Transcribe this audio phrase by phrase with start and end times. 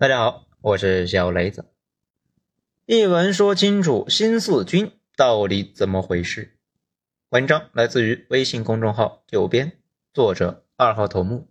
[0.00, 1.72] 大家好，我是小雷子。
[2.86, 6.56] 一文说清楚新四军到底怎么回事。
[7.30, 9.72] 文章来自于微信公众号“九编”，
[10.14, 11.48] 作者二号头目。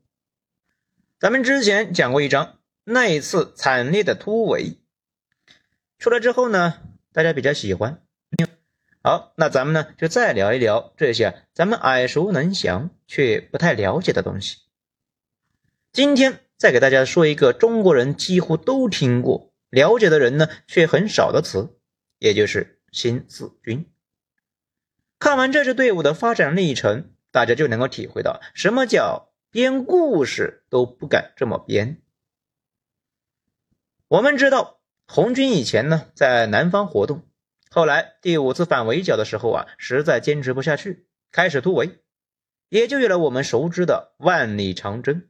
[1.19, 4.77] 咱们之前讲过一章，那一次惨烈的突围
[5.99, 6.75] 出来之后呢，
[7.11, 8.01] 大家比较喜欢。
[9.03, 14.59] 好，那咱们呢就再聊一聊这些咱们耳熟能详却不太了解的东西。
[15.91, 16.46] 今天。
[16.57, 21.77] 再给大家说一个中国人几乎都听过、了解的人呢却很少的词，
[22.17, 23.85] 也就是新四军。
[25.19, 32.01] 看完这支队伍的发展历程，大家就能够体会到什么叫编故事都不敢这么编。
[34.07, 37.23] 我们知道，红军以前呢在南方活动，
[37.69, 41.99] 后来第五次反围剿的时候啊，实在坚持不下去，开始突围，
[42.69, 45.27] 也就有了我们熟知的万里长征。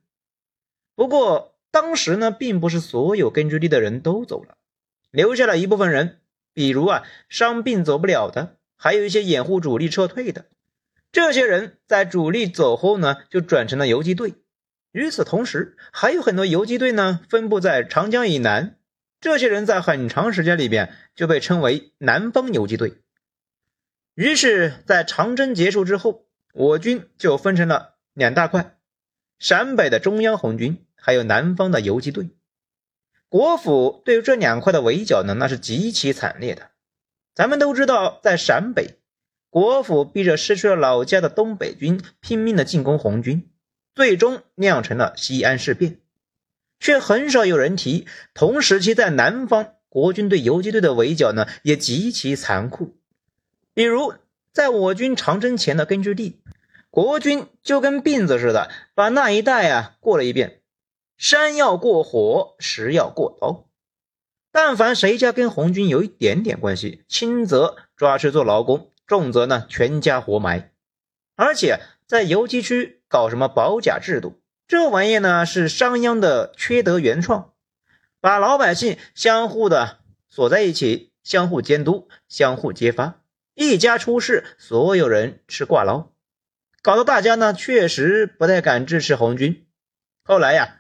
[0.98, 4.58] 不过当时呢，并不是所有根据地的人都走了，
[5.12, 6.22] 留下了一部分人，
[6.54, 10.46] 比如啊伤病走不了的，还有一些掩护主力撤退的。
[11.12, 14.34] 这些人在主力走后呢，就转成了游击队。
[14.92, 18.80] 与此同时，还有很多游击队呢分布在长江以南。
[19.22, 22.96] 这些人在很长时间里边就被称为南方游击队。
[24.16, 28.78] 于是，在长征结束之后，我军就分成了两大块：
[29.38, 30.84] 陕北的中央红军。
[31.00, 32.30] 还有南方的游击队，
[33.30, 36.72] 国府对这两块的围剿呢，那是极其惨烈的。
[37.34, 38.96] 咱们都知道，在陕北，
[39.50, 43.50] 国府逼着失去了老家的东北军拼命的进攻红军，
[43.96, 46.00] 最终酿成了西安事变。
[46.80, 52.98] 却很少有人提，同时期在南方，国军对游击队的围剿呢，也极其残酷。
[53.74, 54.14] 比如，
[54.52, 56.40] 在我军长征前的根据地，
[56.90, 60.57] 国军就跟病子似的，把那一带啊过了一遍。
[61.18, 63.66] 山要过火，石要过刀。
[64.52, 70.72] 但凡谁家跟红军有一点点关系，轻则抓去做劳工，重则呢全家活埋。
[71.36, 77.54] 而且在游击区搞什么保甲制度，这玩意呢是商鞅的缺德原创，
[78.22, 83.22] 把老百姓相互的锁在一起，相互监督，相互揭发，
[83.54, 86.10] 一家出事，所有人吃挂牢，
[86.82, 89.68] 搞得大家呢确实不太敢支持红军。
[90.24, 90.77] 后来呀。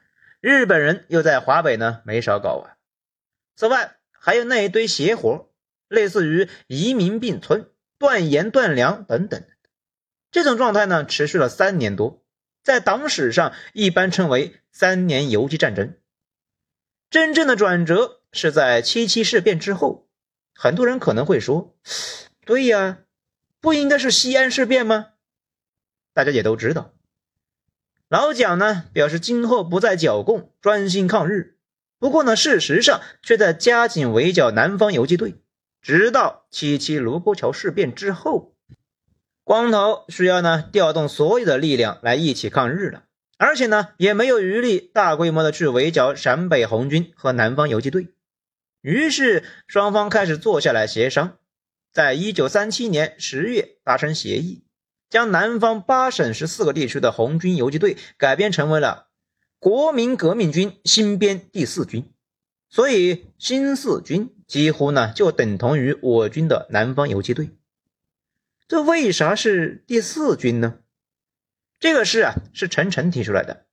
[0.48, 2.80] 日本人又在华北呢没少搞啊，
[3.58, 5.50] 此外还有那一堆邪活，
[5.90, 9.46] 类似于移民并村、断盐断粮等等。
[10.32, 12.24] 这种状态呢持续了三年多，
[12.64, 15.98] 在党史上一般称为三年游击战争。
[17.10, 20.08] 真正的转折是在七七事变之后。
[20.56, 21.78] 很多人可能会说
[22.46, 23.00] ：“对呀，
[23.60, 25.08] 不应该是西安事变吗？”
[26.16, 26.94] 大家也都知道。
[28.10, 31.58] 老蒋呢表示今后不再剿共，专心抗日。
[32.00, 35.36] 不过呢，事实上却在加紧围剿南方游击队，
[35.82, 38.56] 直到七七卢沟桥事变之后，
[39.44, 43.04] 光头需要呢调动所有的力量来一起抗日了，
[43.38, 48.14] 而且呢也没有余力大规模的去围剿陕北红军和南方游击队。
[48.82, 51.38] 于是双方开始坐下来协商，
[51.92, 54.64] 在一九三七年十月达成协议。
[55.10, 59.08] 将南方八省十四个地区的红军游击队改编成为了
[59.60, 62.14] 国民革命军新编第四军，
[62.70, 67.52] 所以新四军几乎呢就等同于我军的南方游击队。
[68.68, 70.80] 这为啥是第四军呢？
[71.80, 73.66] 这个事啊是陈诚提出来的，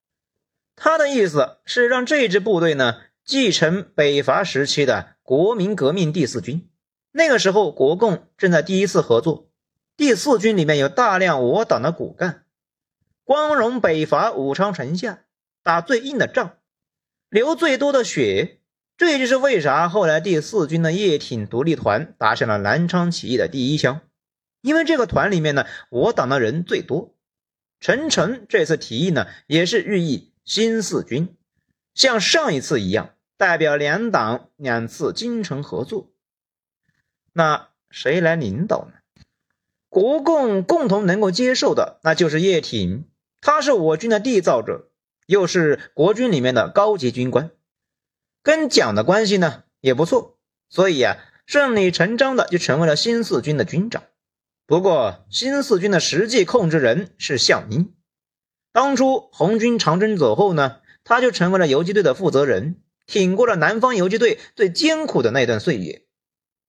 [0.77, 6.71] 他的意思是让这支部队呢继承北伐时期的国民革命第四军。
[7.11, 9.50] 那个时候国共正在第一次合作。
[9.97, 12.44] 第四军里面有大量我党的骨干，
[13.22, 15.21] 光荣北伐武昌城下，
[15.62, 16.56] 打最硬的仗，
[17.28, 18.59] 流最多的血，
[18.97, 24.00] 这也就是为啥后来第四军的叶挺独立团打响了南昌起义的第一枪，
[24.62, 27.15] 因为这个团里面呢，我党的人最多。
[27.78, 31.37] 陈诚这次提议呢，也是寓意新四军
[31.94, 36.11] 像上一次一样，代表两党两次精诚合作。
[37.32, 38.94] 那谁来领导呢？
[39.94, 43.05] 国共共同能够接受的，那就是叶挺，
[43.41, 44.88] 他是我军的缔造者，
[45.29, 47.52] 又是国军里面的高级军官，
[48.43, 50.37] 跟蒋的关系呢也不错，
[50.69, 54.02] 所以呀，顺理成章的就成为了新四军的军长。
[54.67, 57.94] 不过，新四军的实际控制人是项英，
[58.73, 66.02] 当初红军长征走后呢，他就成为了游击队的负责人，挺过了南方游击队最艰苦的那段岁月。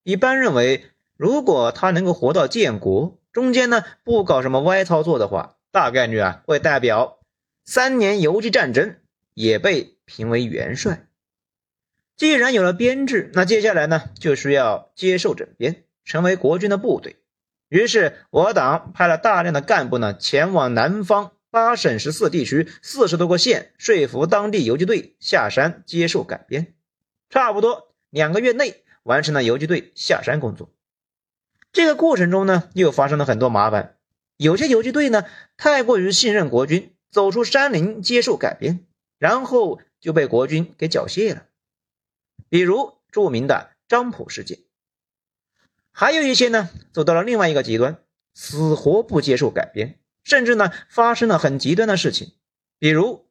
[0.03, 0.91] 一般认为。
[1.17, 7.19] 如果他能够活到建国，中间呢不搞什么歪操作的话，大概率啊会代表
[7.65, 8.95] 三年游击战争，
[9.33, 11.07] 也被评为元帅。
[12.17, 17.17] 既然有了编制，那接下来呢就需要接受整编，成为国军的部队。
[17.67, 26.73] 于是我党派了大量的干部呢前往南方八省十四地区四十多个县，说服当地游击队下山接受改编。
[27.29, 30.69] 差不多两个月内完成了游击队下山工作。
[31.75, 33.97] 这个过程中呢，又发生了很多麻烦。
[34.37, 35.25] 有些游击队呢
[35.57, 38.85] 太过于信任国军，走出山林接受改编，
[39.19, 41.47] 然后就被国军给缴械了。
[42.47, 44.59] 比如著名的张浦事件，
[45.91, 47.97] 还有一些呢走到了另外一个极端，
[48.33, 52.31] 死活不接受改编，甚至呢发生了很极端的事情，
[52.79, 53.25] 比如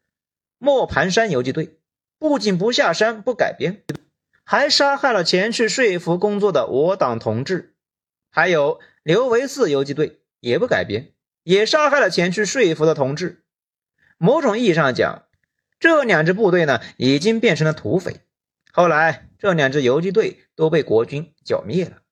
[0.59, 1.79] 磨盘山游击队，
[2.19, 3.83] 不仅不下山不改编，
[4.45, 7.74] 还杀害了前去说服工作的我党同志；
[8.37, 11.13] 还有刘维四游击队也不改编，
[11.45, 13.45] 也杀害了前去说服的同志。
[14.19, 15.23] 某种意义上讲，
[15.79, 18.23] 这两支部队呢已经变成了土匪。
[18.73, 22.03] 后来，这两支游击队都被国军剿灭了。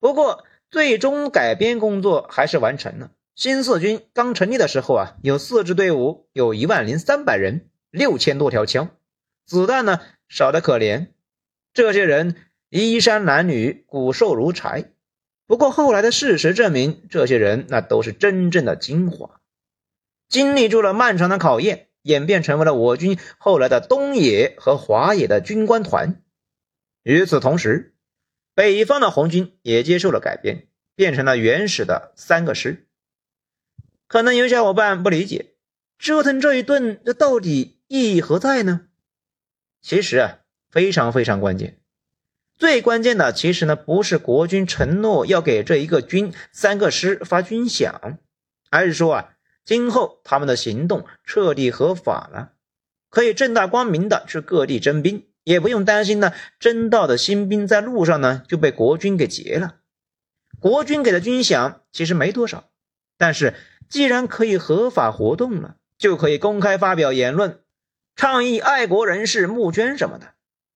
[0.00, 3.10] 不过，最终改编工作还是完成了。
[3.34, 8.96] 新四军刚成立的时候啊，有四支队伍，有一万零三百人，六千多条枪，
[9.44, 10.00] 子弹呢
[10.30, 11.08] 少得可怜。
[11.74, 12.36] 这些人
[12.70, 14.92] 衣衫褴褛，骨瘦如柴。
[15.46, 19.40] 不过后来的事实证明，这些人那都是真正的精华，
[20.28, 21.84] 经历住了漫长的考验。
[22.06, 26.22] 演变成为了我军后来的东野和华野的军官团。
[27.02, 27.96] 与此同时，
[28.54, 32.86] 北方的红军也接受了改编，变成了原始的三个师。
[34.06, 35.56] 可能有小伙伴不理解，
[35.98, 38.82] 折腾这一顿，这到底意义何在呢？
[39.82, 40.38] 其实啊，
[40.70, 41.80] 非常非常关键。
[42.58, 48.18] 最关键的其实呢，不是国军承诺要给这一个军三个师发军饷，
[48.70, 49.32] 而是说啊。
[49.64, 52.52] 今后他们的行动彻底合法了，
[53.10, 59.78] 可以正大光明的去各地征兵，也不用担心呢，征到的新兵在路上呢就被国军给劫了。
[60.60, 62.70] 国军给的军饷其实没多少，
[63.18, 63.54] 但是
[63.88, 67.58] 既然可以合法活动了，就可以公开发表言论，
[68.14, 70.34] 倡议爱国人士募捐什么的。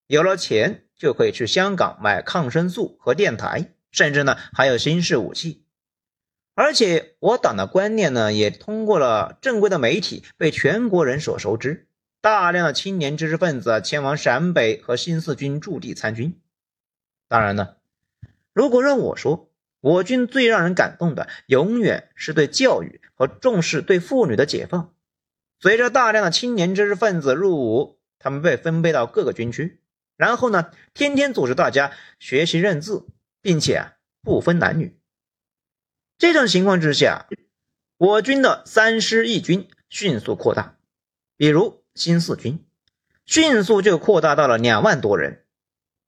[0.08, 5.64] 有了钱，就可以去香港买抗生素和电台，甚至呢还有新式武器。
[6.54, 11.88] 而且我党的观念呢，也通过了正规的媒体被全国人所熟知。
[12.20, 16.38] 大量的青年知识分子前往陕北和新四军驻地参军。
[17.28, 17.76] 当然呢，
[18.52, 19.50] 如果让我说，
[19.80, 24.92] 我军最让人感动的，永远是对教育和重视对妇女的解放。
[25.60, 29.80] 随着大量的青年知识分子入伍，他们被分配到各个军区，
[30.20, 33.06] 然后呢，天天组织大家学习认字，
[33.40, 35.00] 并且啊，不分男女。
[36.18, 37.26] 这种情况之下，
[37.96, 40.76] 我军的三师一军迅速扩大，
[41.38, 42.62] 比如新四军，
[43.24, 45.46] 迅速就扩大到了两万多人。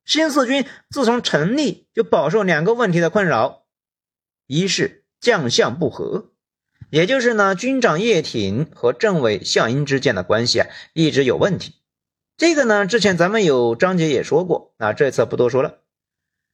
[0.04, 3.64] 新四军自从成立就饱受两个问题的困扰：
[4.46, 6.32] 一是将相不和，
[6.90, 11.76] 也就是呢军长叶挺和政委项英之间的关系啊一直有问题。
[12.42, 15.78] 这个呢之前咱们有章节也说过，那这次不多说了。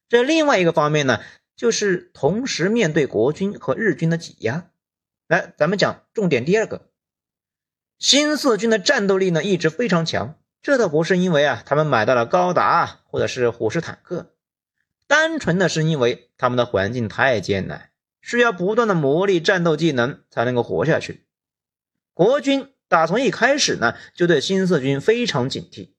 [0.07, 1.19] 这另外一个方面呢。
[1.55, 4.69] 就是同时面对国军和日军的挤压，
[5.27, 6.87] 来，咱们讲重点第二个，
[7.97, 14.33] 新四军的战斗力呢一直非常强，这倒不是因为啊他们买到了高达或者是虎式坦克，
[15.05, 17.89] 单纯的是因为他们的环境太艰难，
[18.21, 21.25] 需要不断的磨砺战斗技能才能够活下去。
[22.13, 25.91] 国军打从一开始呢就对新四军非常警惕，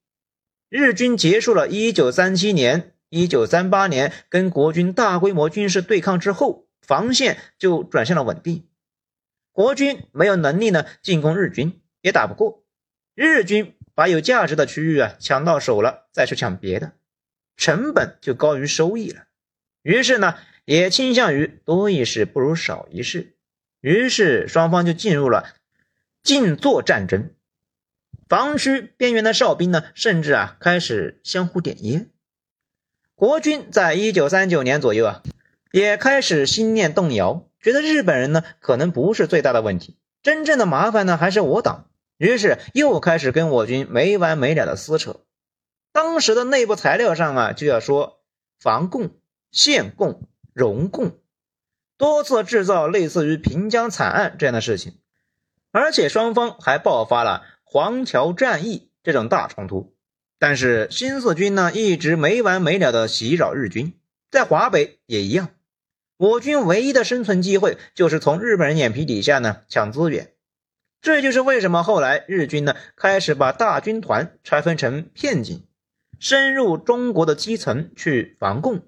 [0.68, 2.92] 日军结束了一九三七年。
[3.12, 8.68] 一九三八年跟国军大规模军事对抗之后，防线就转向了稳定。
[9.50, 12.62] 国军没有能力呢进攻日军，也打不过。
[13.16, 16.92] 日军把有价值的区域啊抢到手了，再去抢别的，
[17.56, 19.24] 成本就高于收益了。
[19.82, 23.34] 于是呢，也倾向于多一事不如少一事。
[23.80, 25.52] 于是双方就进入了
[26.22, 27.34] 静坐战争。
[28.28, 32.10] 防区边缘的哨兵呢，甚至啊开始相互点烟。
[33.14, 35.22] 国军在一九三九年左右啊，
[35.72, 41.90] 也开始心念动摇，觉得日本人呢可能不是最大的问题，真正的麻烦呢还是我党。
[42.18, 45.24] 于是又开始跟我军没完没了的撕扯。
[45.90, 48.20] 当时的内部材料上啊，就要说
[48.60, 49.10] 防共、
[49.50, 51.18] 限共、容共，
[51.96, 54.99] 多次制造类似于平江惨案这样的事情，
[55.72, 59.94] 而且双方还爆发了黄桥战役这种大冲突。
[60.38, 63.94] 但是新四军呢，一直没完没了的袭扰日军，
[64.30, 65.50] 在华北也一样。
[66.16, 70.32] 我军唯一的生存机会就是从日本人眼皮底下呢抢资源。
[71.02, 75.66] 这就是为什么后来日军呢开始把大军团拆分成片警，
[76.18, 78.82] 深入中国的基层去防共。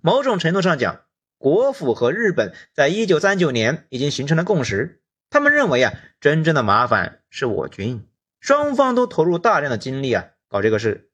[0.00, 1.02] 某种程度上讲，
[1.36, 4.97] 国府和日本在一九三九年已经形成了共识，
[5.30, 8.06] 他们认为啊，真正的麻烦是我军，
[8.40, 11.10] 双方都投入大量的精力啊搞这个事，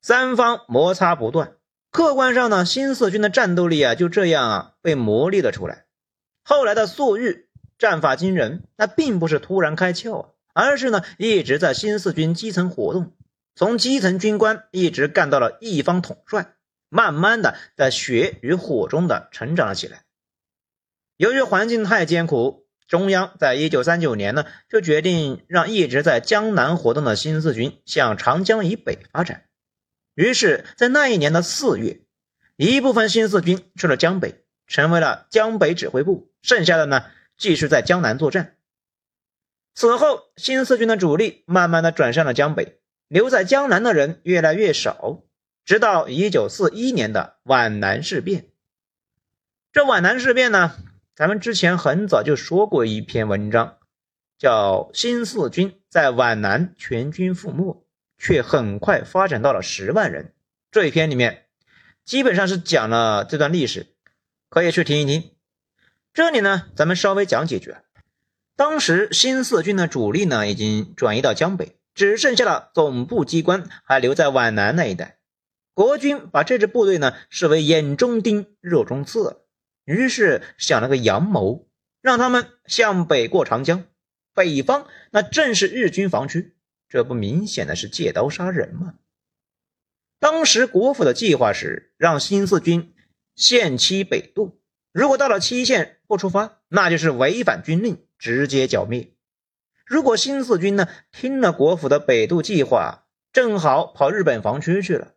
[0.00, 1.52] 三方摩擦不断。
[1.90, 5.86] 客观上呢，新四军的战斗力啊就这样啊被磨砺了出来。
[6.44, 13.14] 后来的粟裕战法惊人，那并不是突然开窍啊，而是呢一直在新四军基层活动，
[13.54, 16.54] 从基层军官一直干到了一方统帅，
[16.88, 20.04] 慢慢的在血与火中的成长了起来。
[21.16, 29.44] 由于环境太艰苦，中央在一九三九年呢就决定让一直在江南活动的新四军向长江以北发展。
[30.14, 32.00] 于是，在那一年的四月，
[32.56, 36.32] 一部分新四军去了江北，成为了江北指挥部。
[36.42, 37.04] 剩下的呢，
[37.36, 38.56] 继续在江南作战。
[39.74, 45.22] 此后，新四军的主力慢慢的转向了江北，留在江南的人越来越少。
[45.64, 48.46] 直到一九四一年的皖南事变，
[49.72, 50.76] 这皖南事变呢，
[51.16, 53.78] 咱们之前很早就说过一篇文章，
[54.38, 57.74] 叫《新四军在皖南全军覆没》。
[58.18, 60.32] 却很快发展到了十万人。
[60.70, 61.44] 这一篇里面
[62.04, 63.88] 基本上是讲了这段历史，
[64.48, 65.32] 可以去听一听。
[66.14, 67.74] 这里呢，咱们稍微讲几句。
[68.56, 75.18] 当时新四军的主力呢已经转移到江北，只剩下了总部机关还留在皖南那一带。
[75.74, 79.42] 国军把这支部队呢视为眼中钉、肉中刺，
[79.86, 81.68] 于是想了个阳谋，
[82.02, 83.84] 让他们向北过长江。
[84.34, 86.54] 北方那正是日军防区。
[86.88, 88.96] 这不明显的是借刀杀人吗？
[90.18, 92.94] 当时国府的计划是让新四军
[93.34, 94.60] 限期北渡，
[94.92, 99.12] 如果到了期限不出发，那就是违反军令，直接剿灭。
[99.84, 105.14] 如果新四军呢听了国府的北渡计划，正好跑日本防区去了，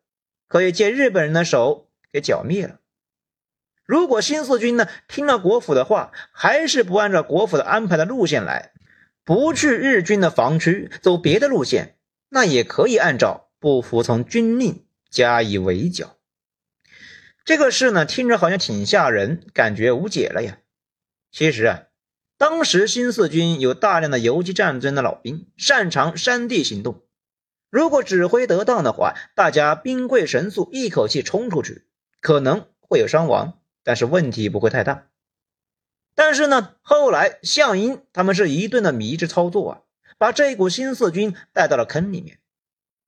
[0.48, 2.80] 可以借日本人的手给剿灭了。
[3.90, 8.72] 如果新四军呢听了国府的话，还是不按照国府的安排的路线来。
[9.24, 11.98] 不去日军的防区，走别的路线，
[12.30, 16.18] 那也可以按照不服从军令加以围剿。
[17.44, 20.60] 这个事呢，听着好像挺吓人，感觉无解了呀。
[21.32, 21.80] 其实啊，
[22.38, 27.02] 当时新四军有大量的游击战争的老兵，擅长山地行动。
[27.72, 31.88] 如果指挥得当的话，大家兵贵神速，一口气冲出去，
[32.22, 33.59] 可能会有伤亡，
[33.90, 35.08] 但是问题不会太大。
[36.14, 39.82] 但是呢，后来项英他们是一顿的迷之操作啊，
[40.20, 42.38] 把这股新四军带到了坑里面，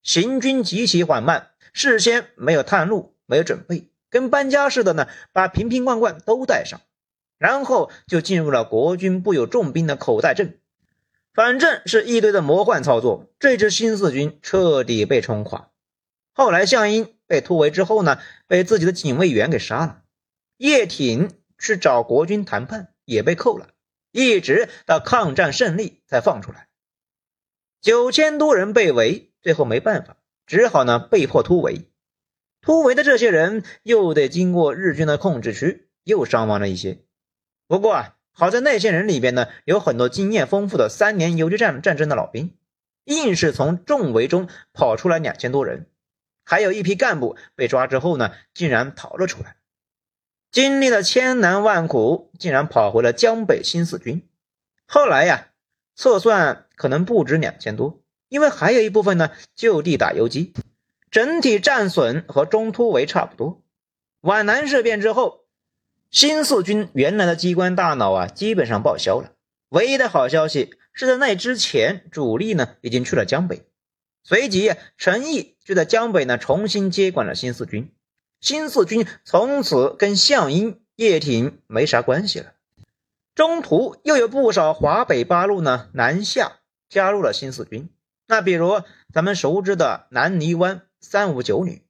[0.02, 6.82] 行军极其缓慢，事先没有探路，没有准备，跟搬家似的呢，把瓶瓶罐罐都带上，
[7.38, 10.58] 然后就进入了国军布有重兵的口袋阵，
[11.32, 15.70] 反正是一堆的魔幻操作，这支新四军彻底被冲垮。
[16.34, 20.01] 后来项英被突围之后呢，被自己的警卫员给杀了，
[20.62, 22.88] 叶挺去找国军谈判。
[23.04, 23.72] 也被扣了，
[24.12, 26.70] 一直到抗战胜利才放出来。
[27.82, 30.16] 九千多人被围，最后没办法，
[30.46, 31.90] 只好呢被迫突围。
[32.62, 37.00] 突围的这些人又得经过日军的控制区，又伤亡了一些。
[37.68, 42.56] 不过啊，好在那些人里边呢，有很多经验丰富的三年游击战战争的老兵，
[43.04, 45.88] 硬是从重围中跑出来两千多人。
[46.46, 49.58] 还有一批干部被抓之后呢，竟然逃了出来。
[50.52, 54.28] 经历了千难万苦，竟然跑回了江北新四军。
[54.86, 55.48] 后来呀，
[55.96, 60.54] 测算可能不止两千多，因为还有一部分呢就地打游击，
[61.10, 63.64] 整体战损和中突围差不多。
[64.20, 65.46] 皖南事变之后，
[66.10, 69.32] 新四军原来的机关大脑啊基本上报销了。
[69.70, 73.64] 唯一的好消息是在那之前，主力呢已经去了江北，
[74.22, 77.90] 随即陈毅就在江北呢重新接管了新四军。
[78.42, 82.54] 新四军从此跟项英、叶挺没啥关系了。
[83.36, 87.90] 中途又有不少华北八路呢南下加入了新四军。
[88.28, 88.82] 那比如
[89.14, 91.84] 咱们熟知的南泥湾三五九旅。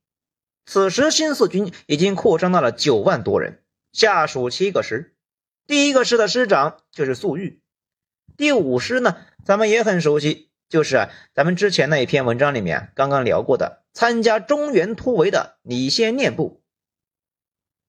[0.65, 5.15] 此时新四军已经扩张到了九万多人，下属七个师。
[5.65, 7.61] 第一个师的师长就是粟裕。
[8.37, 13.83] 第五师呢，咱们也很熟悉，就是，咱们之前那一篇文章里面刚刚聊过的。
[13.93, 16.63] 参加中原突围的李先念部。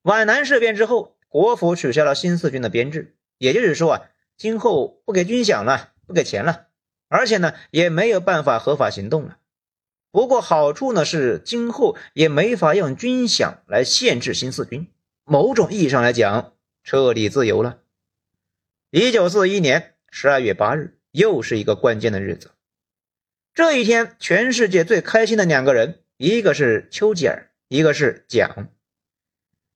[0.03, 6.67] 皖南事变之后，国府取消了新四军的编制，也就是说啊，今后不给军饷了，不给钱了，
[7.07, 9.39] 而且呢，也没有办法合法行动了。
[10.11, 14.89] 不过好处呢是，今后也没法用军饷来限制新四军，
[15.23, 17.79] 某种意义上来讲，彻底自由了。
[18.91, 22.51] 一九四一年十二月八日，又是一个关键的日子。
[23.55, 28.69] 这一天，全世界最开心的两个人，一个是丘吉尔，一个是蒋。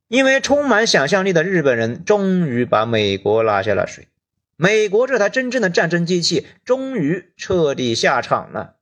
[0.09, 4.09] 因为充满想象力的日本人终于把美国拉下了水，
[4.57, 8.77] 美国这台真正的战争机器终于彻底下场了。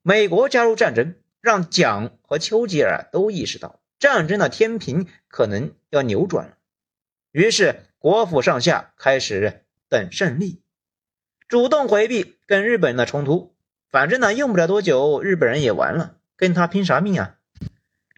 [0.00, 6.56] 美国加入战争，让蒋和丘吉尔都意识到战争的天平可能要扭转了。
[7.32, 10.62] 于是，国府上下开始等胜利，
[11.48, 13.54] 主动回避跟日本人的冲突。
[13.90, 17.36] 反正呢，用不了多久，日本人也完了，跟他拼啥命啊？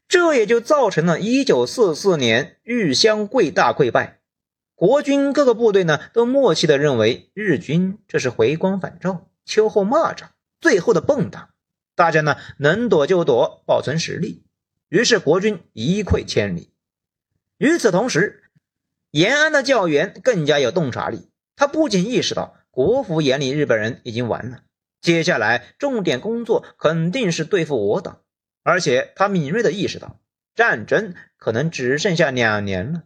[0.06, 4.20] 这也就造成了1944年玉香桂大溃败，
[4.74, 10.24] 国军各个部队呢都默契的认为日军这是回光返照、秋后蚂蚱、
[10.60, 11.46] 最后的蹦跶，
[11.94, 14.44] 大家呢能躲就躲，保存实力。
[14.90, 16.74] 于是国军一溃千里。
[17.56, 18.42] 与此同时，
[19.10, 24.64] 延安的教员更加有洞察力，他不仅意识到国府眼里日本人已经完了，
[25.02, 28.22] 接下来重点工作肯定是对付我党。
[28.62, 30.20] 而且他敏锐地意识到
[30.54, 33.02] 战争可能只剩下两年了，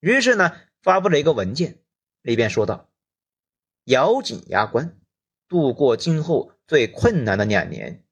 [0.00, 0.52] 于是呢，
[0.82, 1.78] 发布了一个文件，
[2.22, 2.88] 里边说道
[3.84, 4.96] ：“咬紧牙关，
[5.48, 8.02] 度过今后最困难的两年。”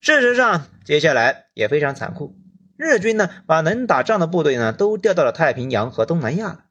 [0.00, 2.38] 事实上，接下来也非常残酷。
[2.76, 6.64] 日军呢，把能打仗的部队呢都调到了太平洋和东南亚了，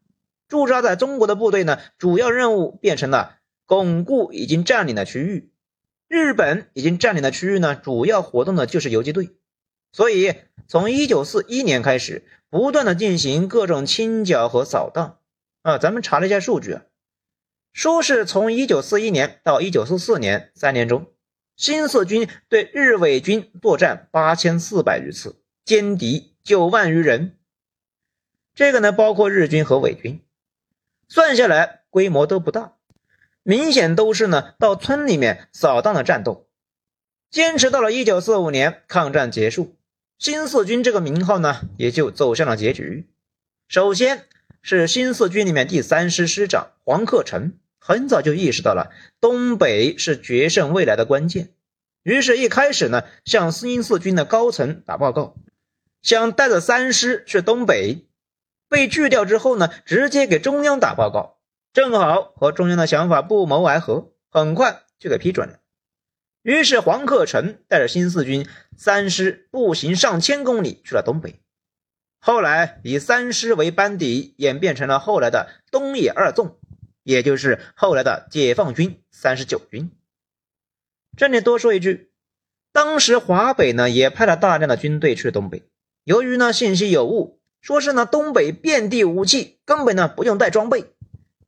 [0.48, 5.52] 驻扎在中国的部队呢，主要任务变成了巩固已经占领的区域。
[6.08, 9.32] 日本已经占领的区域呢，主要活动的就是游击队，
[9.92, 10.36] 所以
[10.68, 15.18] 从一九四一年开始，不断的进行各种清剿和扫荡。
[15.64, 16.84] 啊，咱们查了一下数据啊，
[17.72, 21.08] 说是从一九四一年到一九四四年三年中，
[21.56, 27.40] 新四军对日伪军作战八千四百余次，歼敌九万余人。
[28.54, 30.22] 这个呢，包括日军和伪军，
[31.08, 32.76] 算下来规模都不大。
[33.44, 36.48] 明显都是呢，到村里面扫荡的战斗，
[37.30, 39.76] 坚持到了一九四五年，抗战结束，
[40.18, 43.10] 新四军这个名号呢，也就走向了结局。
[43.68, 44.28] 首先
[44.62, 51.50] 是新四军里面第三师师长黄克诚，很早就意识到了东北是决胜未来的关键，
[52.04, 55.36] 于是，一开始呢，向新四军的高层打报告，
[56.02, 58.06] 想带着三师去东北，
[58.70, 61.40] 被拒掉之后呢，直接给中央打报告。
[61.74, 65.60] 正好和中央的想法不谋而合，很快就给批准了。
[66.44, 71.40] 于是黄克诚带着新四军三师步行上千公里去了东北。
[72.20, 76.60] 后来以三师为班底，演变成了后来的东野二纵，
[77.02, 79.92] 也就是后来的解放军三十九军。
[81.18, 82.12] 这里多说一句，
[82.72, 85.64] 当时华北呢也派了大量的军队去东北，
[86.04, 90.94] 由于呢信息有误，说是呢东北遍地武器，根本呢不用带装备。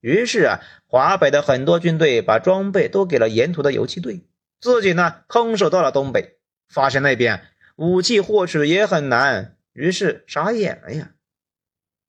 [0.06, 4.22] 于是啊，华北的很多军队把装备都给了沿途的游击队，
[4.62, 6.38] 自己呢空手到了东北，
[6.70, 7.42] 发现那边
[7.76, 11.14] 武器获取也很难，于是傻眼了呀。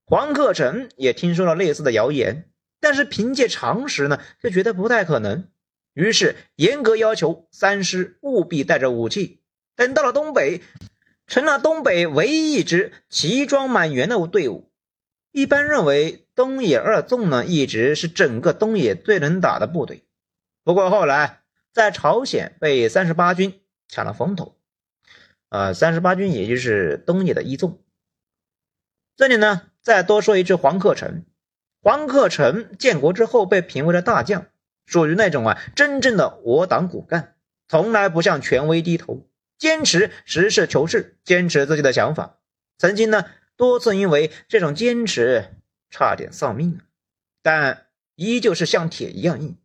[0.05, 5.49] 黄克诚也听说了类似的谣言，但是凭借常识呢，就觉得不太可能，
[5.95, 9.41] 于是严格要求三师务必带着武器。
[9.75, 10.61] 等到了东北，
[11.27, 14.71] 成了东北唯一一支齐装满员的队伍。
[15.33, 20.05] 一般认为，东野二纵呢一直是整个东野最能打的部队。
[20.63, 21.41] 不过后来
[21.73, 24.57] 在朝鲜被三十八军抢了风头，
[25.49, 27.83] 呃，三十八军也就是东野的一纵。
[29.17, 31.25] 这里呢，再多说一句，黄克诚。
[31.81, 34.47] 黄克诚建国之后被评为了大将，
[34.85, 37.35] 属于那种啊真正的我党骨干，
[37.67, 39.27] 从来不向权威低头，
[39.59, 42.39] 坚持实事求是，坚持自己的想法。
[42.77, 43.25] 曾经呢。
[43.59, 45.55] 多次因为这种坚持
[45.91, 46.81] 差点丧命，
[47.43, 49.57] 但依旧是像铁一样硬。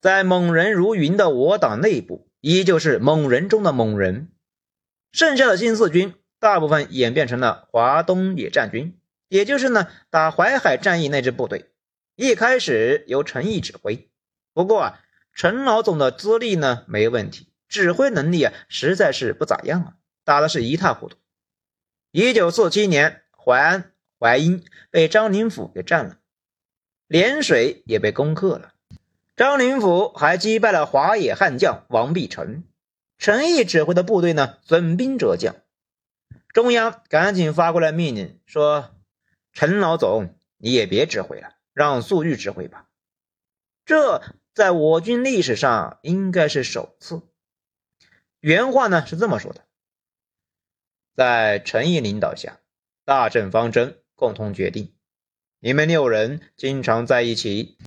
[0.00, 4.30] 在猛人如云的我党内部，依旧是猛人中的猛人。
[5.10, 11.70] 剩下的新四军大部分演变成了华东野战军，也就是呢打淮海战役那支部队。
[12.14, 14.08] 一开始由陈毅指挥，
[14.52, 15.00] 不过啊
[15.32, 21.16] 陈老总的资历呢没问题，指挥能力啊实在是不咋样啊，打的是一塌糊涂。
[22.10, 26.18] 一九四七年，淮安、淮阴被张灵甫给占了，
[27.08, 28.74] 涟水也被攻克了。
[29.36, 32.64] 张灵甫还击败了华野悍将王必成。
[33.18, 35.54] 陈毅指挥的部队呢，损兵折将。
[36.52, 38.96] 中央赶紧发过来命令说
[39.52, 42.88] ：“陈老总，你也别指挥了，让粟裕指挥吧。”
[43.86, 47.22] 这在我军历史上应该是首次。
[48.40, 49.64] 原话呢是这么说的。
[51.14, 52.60] 在陈毅领导下，
[53.04, 54.92] 大政方针共同决定。
[55.60, 57.78] 你们六人经常在一起，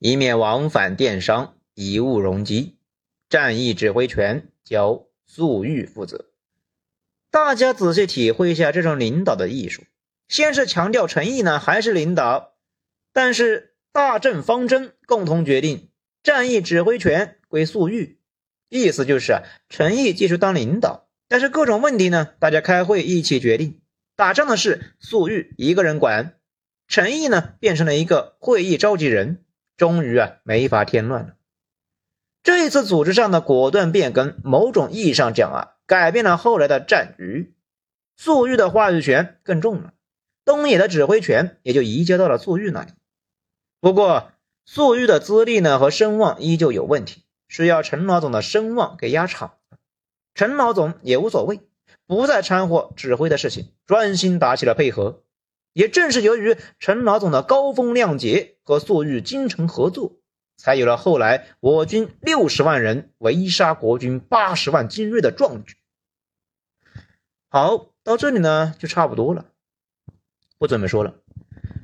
[0.00, 2.76] 以免往返电商，贻误容积。
[3.28, 6.26] 战役指挥权交粟裕负责。
[7.30, 9.84] 大家仔细体会一下这种领导的艺术。
[10.28, 12.56] 先是强调诚意呢，还是领导？
[13.12, 15.90] 但是大政方针共同决定，
[16.24, 18.18] 战役指挥权归粟裕。
[18.68, 23.80] 意思就是啊，诚意继续当领导，但是各种问题呢，大家开会一起决定。
[24.16, 26.38] 打仗的事，粟裕一个人管，
[26.88, 29.44] 陈毅呢变成了一个会议召集人，
[29.76, 31.34] 终于啊没法添乱了。
[32.42, 37.54] 这一次组织上的果断变更，某种意义上讲啊，改变了后来的战局。
[38.16, 39.92] 粟裕的话语权更重了。
[40.46, 42.92] 东野的指挥权也就移交到了粟裕那里。
[43.80, 44.32] 不过，
[44.64, 49.58] 粟裕的资历呢和声望依旧有问题，需要陈老总的声望给压场。
[50.34, 51.60] 陈老总也无所谓，
[52.06, 55.24] 不再掺和指挥的事情，专心打起了配合。
[55.72, 60.20] 也正是由于陈老总的高风亮节和粟裕精诚合作，
[60.56, 65.76] 才有了后来我军六十万人围杀国军八十万精锐的壮举。
[67.48, 69.46] 好，到这里呢就差不多了。
[70.58, 71.16] 不怎么说了。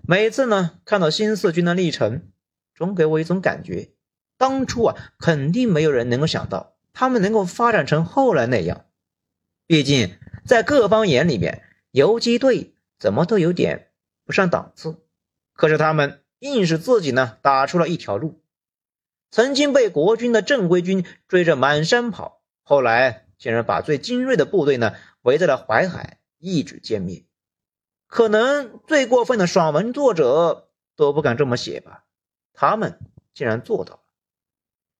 [0.06, 2.30] 每次呢，看到新四军的历程，
[2.74, 3.90] 总给我一种感觉：
[4.38, 8.86] 当初啊，肯定没有人能够想到他们能够发展成后来那样。
[9.72, 13.90] 毕竟，在各方眼里面，游击队怎么都有点
[14.26, 15.02] 不上档次。
[15.54, 18.44] 可是他们硬是自己呢，打出了一条路。
[19.30, 27.24] 曾经被国军的正规军追着满山跑，后来竟然把最精锐的部队呢，围在了淮海，一举歼灭。
[28.06, 32.04] 可能最过分的爽文作者都不敢这么写吧？
[32.52, 32.98] 他们
[33.32, 34.02] 竟然做到了。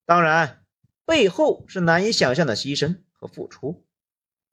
[0.07, 0.65] 当然，
[1.05, 3.85] 背后是难以想象的牺牲和付出。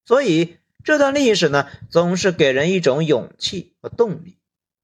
[0.10, 4.40] 所以这段历史呢，总是给人一种勇气和动力，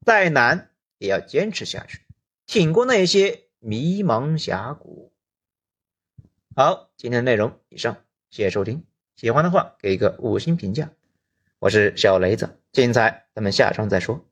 [0.05, 2.01] 再难也要坚持下去，
[2.45, 5.11] 挺过那些迷茫峡谷。
[6.55, 7.97] 好，今天的内容以上，
[8.29, 8.85] 谢谢收听。
[9.15, 10.91] 喜欢的话给一个五星评价。
[11.57, 12.59] 我是小雷子。
[12.71, 14.23] 精彩，咱们下章再说。